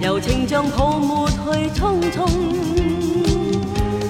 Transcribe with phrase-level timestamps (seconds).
[0.00, 1.36] 柔情像泡沫去
[1.78, 2.26] 匆匆，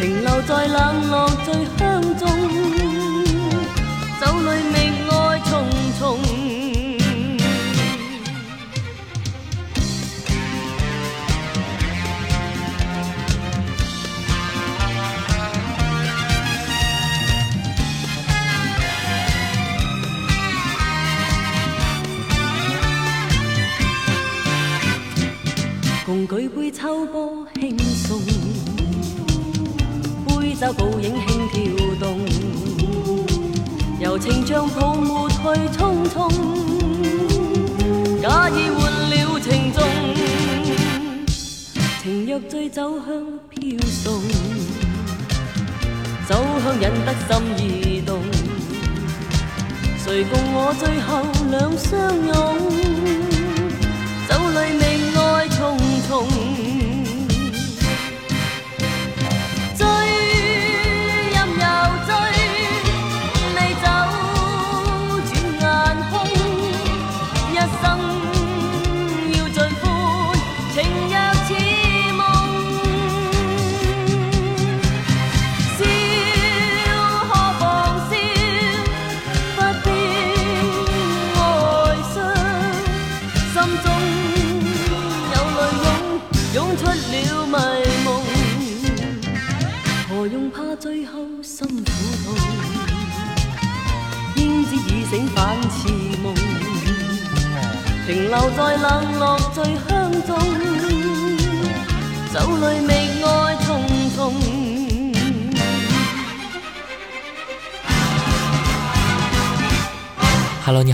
[0.00, 1.54] 停留在冷落最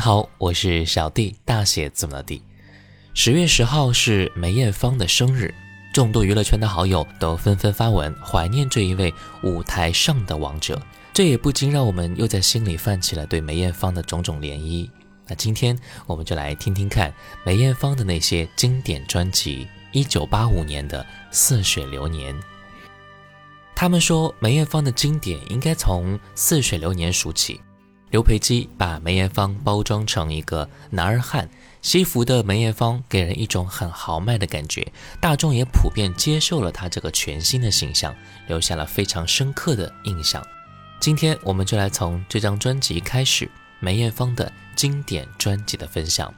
[0.07, 2.41] 好，我是小弟，大写怎么地？
[3.13, 5.53] 十月十号是梅艳芳的生日，
[5.93, 9.13] 众多娱乐圈的好友都纷纷发文怀念这一位
[9.43, 10.81] 舞台上的王者，
[11.13, 14.89] 这也不禁让我们又在心里泛起了对梅艳芳的种种涟漪。
[15.27, 15.77] 那今天
[16.07, 17.13] 我们就来听听看
[17.45, 22.33] 梅艳芳的那些经典专辑，《一九八五年的似水流年》。
[23.75, 27.61] 他们说梅艳芳的经典应该从《似水流年》数起。
[28.11, 31.49] 刘培基把梅艳芳包装成一个男儿汉，
[31.83, 34.87] 西服的梅艳芳给人一种很豪迈的感觉，
[35.21, 38.15] 大众也普遍接受了她这个全新的形象，
[38.47, 40.45] 留下了非常深刻的印象。
[41.01, 43.51] 今天我们就来从这张专辑开始
[43.81, 46.33] 梅艳芳的经典专辑的分享。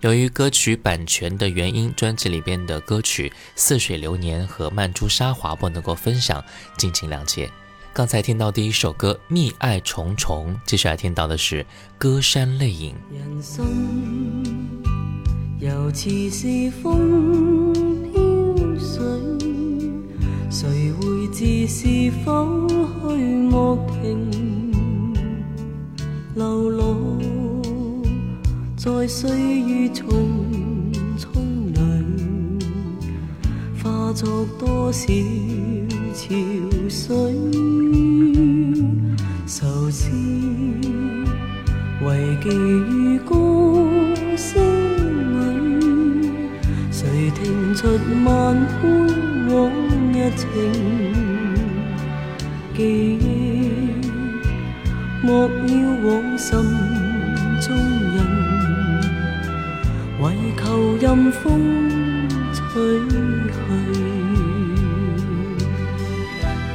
[0.00, 6.42] 由于歌曲版权的原因，专辑里边的歌曲《似水流年》和《曼珠沙华》不能够分享，
[6.78, 7.50] 敬请谅解。
[8.00, 11.62] 刚才听到第一首歌《密爱重重》，接下来听到的是
[11.98, 12.94] 《歌山泪影》。
[13.14, 13.66] 人生
[15.58, 17.70] 尤其是风
[18.10, 18.18] 飘
[18.78, 19.04] 水，
[20.48, 25.12] 谁会知是否去莫停？
[26.34, 27.18] 流露
[28.78, 30.06] 在岁月匆
[31.18, 32.64] 匆里，
[33.84, 35.06] 化作多少？
[36.12, 36.34] 潮
[36.88, 37.32] 水
[39.46, 40.00] 愁思，
[42.04, 43.36] 唯寄于歌
[44.36, 44.60] 声
[45.38, 46.32] 里。
[46.90, 47.86] 谁听出
[48.24, 49.06] 万般
[49.52, 49.70] 往
[50.12, 50.48] 日情？
[52.76, 53.18] 记
[55.22, 56.58] 莫要往心
[57.60, 58.26] 中印，
[60.22, 61.60] 唯求任风
[62.52, 62.98] 吹
[63.48, 64.29] 去。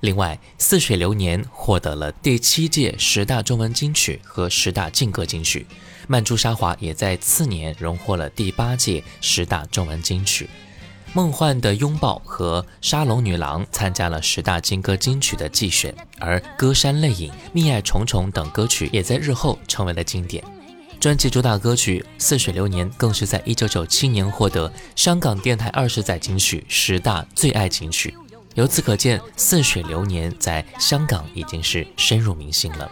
[0.00, 5.66] 另外，《似水流年》获得了第七届十大中文金曲和十大劲歌金曲，
[6.08, 10.46] 《曼珠沙华》也在次年荣获了第八届十大中文金曲，
[11.12, 20.42] 《梦幻的拥抱》和《沙龙女郎》参加了十大劲歌金曲的季选，而《歌山泪影》《蜜爱重重》等歌曲也在日后成为了经典。
[20.98, 28.14] 专辑主打歌曲《似水流年》更是在1997年获得香港电台二十载金曲十大最爱金曲。
[28.54, 32.90] 由此可见，《似水流年》在香港已经是深入民心了。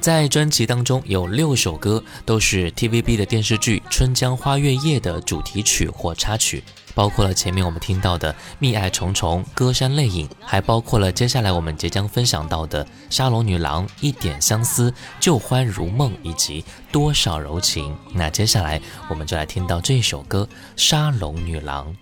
[0.00, 6.62] 在专辑当中，有六首歌都是 TVB 的电视剧《春江花月夜》的主题曲或插曲，
[6.94, 14.90] 包括了前面我们听到的《蜜爱重重》《歌山泪影》，还包括了接下来我们即将分享到的《沙龙女郎》《一点相思》
[15.20, 16.62] 《旧欢如梦》以及
[16.92, 17.92] 《多少柔情》。
[18.14, 21.92] 那接下来我们就来听到这首歌《沙龙女郎》。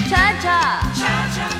[0.10, 1.51] Cha cha。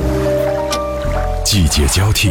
[1.45, 2.31] 季节交替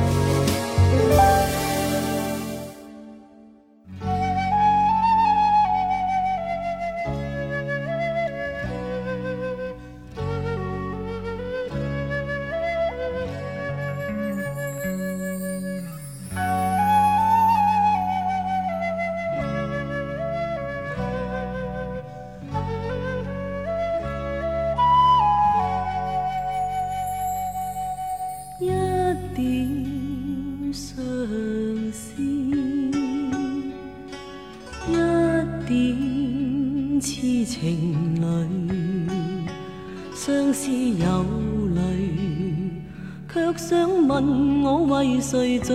[45.31, 45.73] 碎嘴，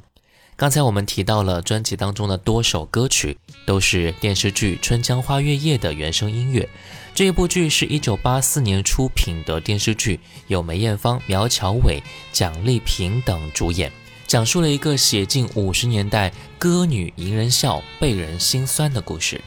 [0.56, 6.70] 刚才我们提到了专辑当中的多首歌曲都是电视剧《春江花月夜》的原声音乐。
[7.16, 12.00] 这一部剧是一九八四年出品的电视剧，由梅艳芳、苗侨伟、
[12.32, 13.92] 蒋丽萍等主演，
[14.28, 19.38] 讲述了一个写进五十年代歌女迎人笑，被人心酸的故事。《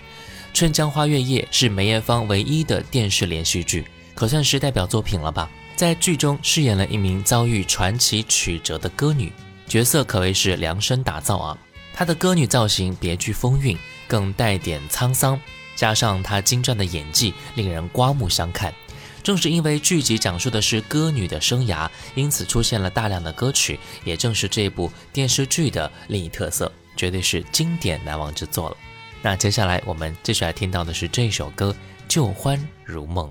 [0.52, 3.86] 春江花月夜》是梅艳芳唯一的电视连续剧。
[4.18, 5.48] 可算是代表作品了吧？
[5.76, 9.32] 在剧中饰演了一名遭遇传奇曲折的歌女，
[9.68, 11.56] 角色可谓是量身打造啊！
[11.94, 15.40] 她的歌女造型别具风韵，更带点沧桑，
[15.76, 18.74] 加上她精湛的演技，令人刮目相看。
[19.22, 28.76] 正是因为剧集讲述的是歌女的生涯，因此出现了大量的歌曲，也正是这部电视剧的另一特色，绝对是经典难忘之作了。
[29.22, 31.70] 那接下来我们继续来听到的是这首歌
[32.08, 33.24] 《旧欢如梦》。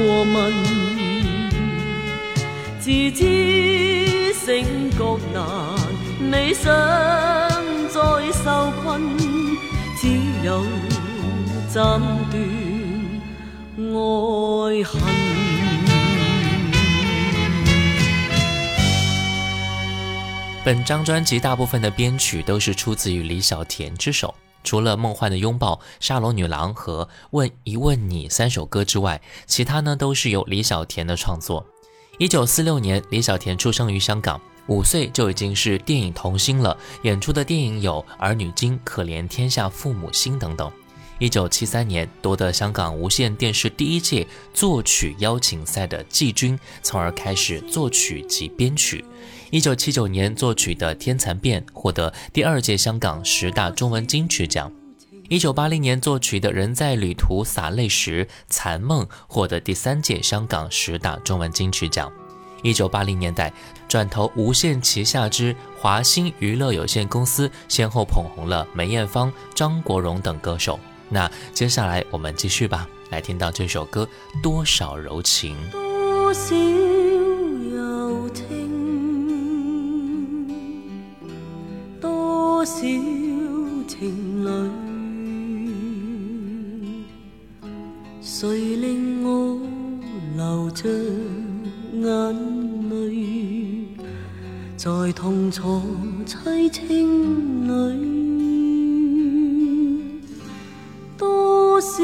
[0.01, 0.53] 过问
[2.79, 5.75] 自知醒觉难
[6.21, 6.71] 你想
[7.89, 7.99] 再
[8.31, 9.01] 受困
[10.01, 10.07] 只
[10.45, 10.63] 有
[11.69, 11.99] 斩
[12.31, 13.09] 断
[13.91, 15.01] 爱恨
[20.63, 24.33] 本张专辑大部分的编曲都是出自于李小田之手
[24.69, 31.65] 除了《梦幻的拥抱》《沙龙女郎》和《问一问你》三首歌之外，其他呢都是由李小田的创作。
[32.19, 40.71] 一九四六年，李小田出生于香港，五岁就已经是电影童星了，演出的电影有《儿女经》《可怜天下父母心》等等。
[41.17, 49.03] 一九七三年，夺得香港无线电视第一届作曲邀请赛的季军，从而开始作曲及编曲。
[49.51, 54.71] 一九七九年作曲的《天蚕变》获得第二届香港十大中文金曲奖。
[55.27, 62.11] 一九八零年作曲的《人在旅途洒泪时》《残梦》获得第三届香港十大中文金曲奖。
[62.61, 63.51] 一九八零年代，
[63.87, 70.79] 转投无线旗下之华星娱乐有限公司，先后捧红了梅艳芳、张国荣等歌手。
[71.09, 74.07] 那接下来我们继续吧，来听到这首歌
[74.43, 75.55] 《多少柔情》。
[82.81, 84.45] 小情
[85.67, 85.69] 侣，
[88.21, 89.59] 谁令我
[90.37, 90.87] 流着
[91.91, 92.07] 眼
[92.89, 93.85] 泪，
[94.77, 95.81] 在痛楚
[96.25, 99.81] 凄清里，
[101.17, 101.97] 多少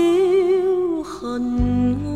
[1.06, 1.42] 恨
[2.04, 2.08] 爱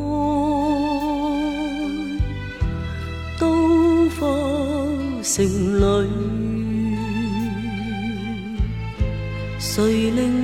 [3.40, 3.48] 都
[4.20, 4.28] 化
[5.24, 5.48] 成
[5.80, 6.29] 泪。
[9.80, 10.39] 谁令？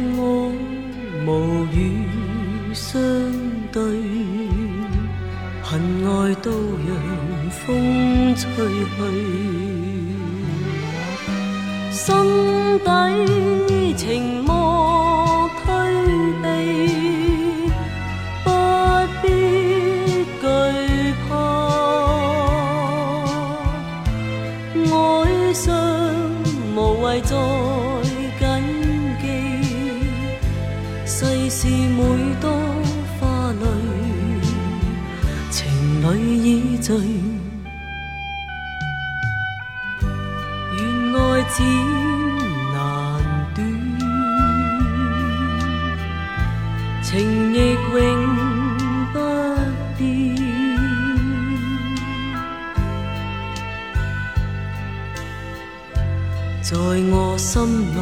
[56.67, 58.01] 在我心内，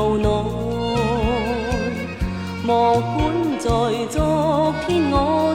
[0.05, 0.29] 无奈，
[2.63, 3.69] 莫管在
[4.11, 5.01] 昨天。
[5.11, 5.46] 我。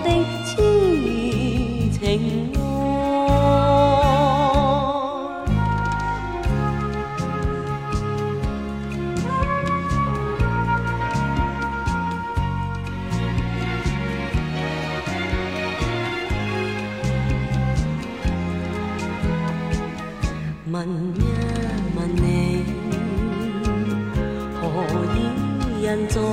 [26.08, 26.31] 中。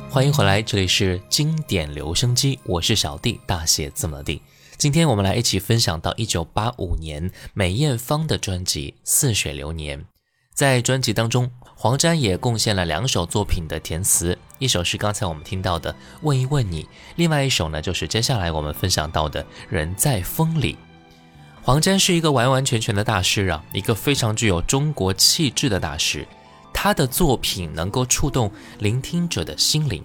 [0.10, 4.40] 欢迎回来，这里是经典留声机，我是小弟，大写字母 D。
[4.78, 10.00] 今天我们来一起分享到一九八五年梅艳芳的专辑《似水流年》。
[10.54, 14.38] 在专辑当中，黄沾也贡献了两首作品的填词。
[14.60, 15.92] 一首是刚才我们听到的
[16.22, 16.84] 《问一问你》，
[17.16, 20.74] 另外一首呢就是接下来我们分享到的《人在风里》。
[21.64, 26.28] 黄沾是一个完完全全的大师啊，一个非常具有中国气质的大师，
[26.74, 30.04] 他的作品能够触动聆听者的心灵。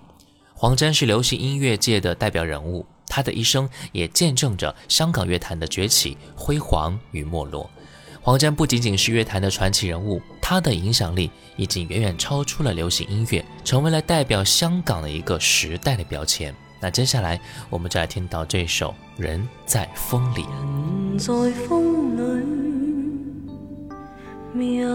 [0.55, 7.69] 黄沾是流行音乐界的代表人物，他的一生也见证着香港乐坛的崛起、辉煌与没落。
[8.25, 16.53] 黄沾不仅仅是乐坛的传奇人物，他的影响力已经远远超出了流行音乐，成为了代表香港的一个时代的标签。
[16.81, 20.43] 那接下来我们就来听到这首《人在风里》。
[20.49, 20.49] 人
[21.19, 21.53] 在里
[22.15, 22.25] 醉，
[24.55, 24.87] 迷夜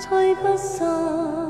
[0.00, 1.49] 吹不散。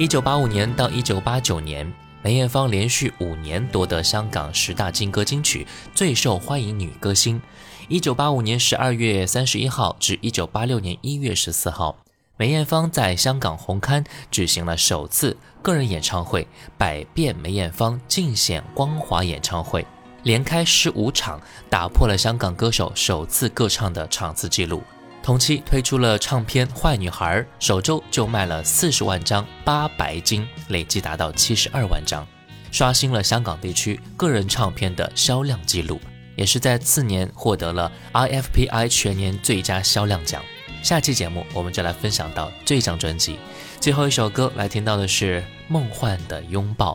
[0.00, 1.86] 一九八五年到一九八九年，
[2.22, 7.38] 梅艳芳连续五年夺得香港十大金歌金曲最受欢迎女歌星。
[7.86, 11.94] 一九八五年十二月三十一号至一九八六年一月十四号，
[12.38, 16.44] 梅艳芳在香港红磡举行了首次个人演唱会
[16.78, 19.86] 《百变梅艳芳尽显光华》演唱会，
[20.22, 24.82] 连开十五场，打破了香港歌手首次歌唱的场次记录。
[25.22, 32.26] 同期推出了唱片《坏女孩》，首周就卖了四十万张，八白金，累计达到七十二万张，
[32.72, 36.00] 刷新了香港地区个人唱片的销量记录，
[36.36, 40.42] 也是在次年获得了 IFPI 全年最佳销量奖。
[40.82, 43.38] 下期节目我们就来分享到这张专辑，
[43.78, 46.94] 最后一首歌来听到的是《梦幻的拥抱》。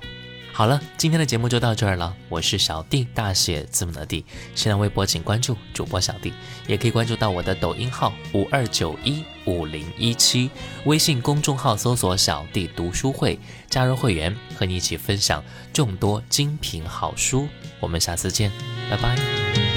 [0.58, 2.16] 好了，今天的节目就到这儿了。
[2.30, 4.24] 我是小弟，大写字母的弟。
[4.56, 6.32] 新浪微博请关注主播小弟，
[6.66, 10.50] 也可以关注到我的抖音号五二九一五零一七，
[10.86, 13.38] 微信公众号搜索“小弟读书会”，
[13.70, 17.50] 加入会员，和你一起分享众多精品好书。
[17.82, 18.50] 我们下次见，
[18.90, 19.14] 拜拜。
[19.18, 19.76] 人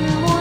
[0.00, 0.37] one more.